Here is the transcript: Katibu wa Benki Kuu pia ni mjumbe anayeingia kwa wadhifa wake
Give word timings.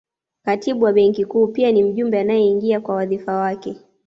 Katibu 0.45 0.85
wa 0.85 0.93
Benki 0.93 1.25
Kuu 1.25 1.47
pia 1.47 1.71
ni 1.71 1.83
mjumbe 1.83 2.19
anayeingia 2.19 2.79
kwa 2.81 2.95
wadhifa 2.95 3.35
wake 3.35 3.75